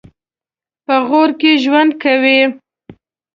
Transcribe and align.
په 0.85 0.95
غور 1.07 1.29
کې 1.39 1.51
ژوند 1.63 1.91
کوي. 2.03 2.39